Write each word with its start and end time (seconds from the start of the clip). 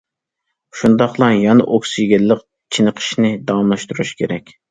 شۇنداقلا 0.79 1.27
يەنە 1.33 1.67
ئوكسىگېنلىق 1.75 2.41
چېنىقىشنى 2.77 3.31
داۋاملاشتۇرۇش 3.51 4.17
كېرەك. 4.23 4.53